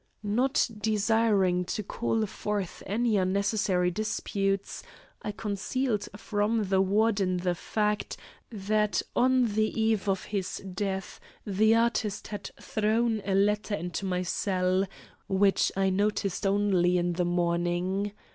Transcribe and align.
Not 0.23 0.67
desiring 0.79 1.63
to 1.65 1.83
call 1.83 2.25
forth 2.25 2.81
any 2.87 3.17
unnecessary 3.17 3.91
disputes, 3.91 4.81
I 5.21 5.31
concealed 5.31 6.09
from 6.17 6.63
the 6.69 6.81
Warden 6.81 7.37
the 7.37 7.53
fact 7.53 8.17
that 8.49 9.03
on 9.15 9.53
the 9.53 9.79
eve 9.79 10.09
of 10.09 10.23
his 10.25 10.57
death 10.57 11.19
the 11.45 11.75
artist 11.75 12.29
had 12.29 12.49
thrown 12.59 13.21
a 13.23 13.35
letter 13.35 13.75
into 13.75 14.07
my 14.07 14.23
cell, 14.23 14.87
which 15.27 15.71
I 15.77 15.91
noticed 15.91 16.47
only 16.47 16.97
in 16.97 17.13
the 17.13 17.25
morning. 17.25 18.11